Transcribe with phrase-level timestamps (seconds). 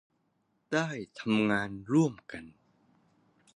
[0.73, 0.87] ได้
[1.19, 2.43] ทำงานร่วมกัน